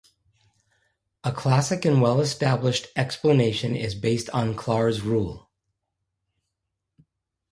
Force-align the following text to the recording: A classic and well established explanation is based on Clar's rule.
A 1.23 1.31
classic 1.31 1.85
and 1.85 2.01
well 2.01 2.21
established 2.21 2.87
explanation 2.95 3.75
is 3.75 3.93
based 3.93 4.31
on 4.31 4.55
Clar's 4.55 5.03
rule. 5.03 5.51